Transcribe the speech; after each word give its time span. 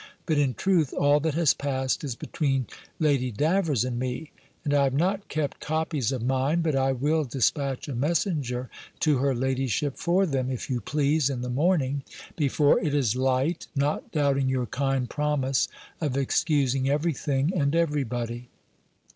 But, 0.25 0.39
in 0.39 0.55
truth, 0.55 0.95
all 0.95 1.19
that 1.19 1.35
has 1.35 1.53
passed, 1.53 2.03
is 2.03 2.15
between 2.15 2.65
Lady 2.97 3.29
Davers 3.29 3.85
and 3.85 3.99
me, 3.99 4.31
and 4.65 4.73
I 4.73 4.85
have 4.85 4.95
not 4.95 5.27
kept 5.29 5.59
copies 5.59 6.11
of 6.11 6.23
mine; 6.23 6.63
but 6.63 6.75
I 6.75 6.91
will 6.91 7.23
dispatch 7.23 7.87
a 7.87 7.93
messenger 7.93 8.67
to 9.01 9.19
her 9.19 9.35
ladyship 9.35 9.97
for 9.99 10.25
them, 10.25 10.49
if 10.49 10.71
you 10.71 10.81
please, 10.81 11.29
in 11.29 11.41
the 11.41 11.51
morning, 11.51 12.01
before 12.35 12.79
it 12.79 12.95
is 12.95 13.15
light, 13.15 13.67
not 13.75 14.11
doubting 14.11 14.49
your 14.49 14.65
kind 14.65 15.07
promise 15.07 15.67
of 16.01 16.17
excusing 16.17 16.89
everything 16.89 17.51
and 17.55 17.75
everybody. 17.75 18.49